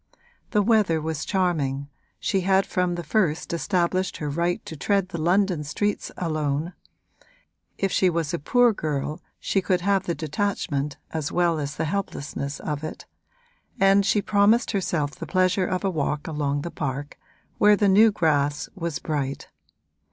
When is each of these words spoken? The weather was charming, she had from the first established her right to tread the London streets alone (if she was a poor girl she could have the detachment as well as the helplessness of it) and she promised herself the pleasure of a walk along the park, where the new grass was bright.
The 0.49 0.63
weather 0.63 0.99
was 0.99 1.25
charming, 1.25 1.87
she 2.19 2.41
had 2.41 2.65
from 2.65 2.95
the 2.95 3.03
first 3.03 3.53
established 3.53 4.17
her 4.17 4.31
right 4.31 4.65
to 4.65 4.75
tread 4.75 5.09
the 5.09 5.21
London 5.21 5.63
streets 5.63 6.11
alone 6.17 6.73
(if 7.77 7.91
she 7.91 8.09
was 8.09 8.33
a 8.33 8.39
poor 8.39 8.73
girl 8.73 9.21
she 9.39 9.61
could 9.61 9.81
have 9.81 10.05
the 10.07 10.15
detachment 10.15 10.97
as 11.11 11.31
well 11.31 11.59
as 11.59 11.75
the 11.75 11.85
helplessness 11.85 12.59
of 12.61 12.83
it) 12.83 13.05
and 13.79 14.03
she 14.03 14.23
promised 14.23 14.71
herself 14.71 15.11
the 15.11 15.27
pleasure 15.27 15.67
of 15.67 15.83
a 15.83 15.91
walk 15.91 16.25
along 16.25 16.63
the 16.63 16.71
park, 16.71 17.19
where 17.59 17.75
the 17.75 17.87
new 17.87 18.11
grass 18.11 18.69
was 18.73 18.97
bright. 18.97 19.49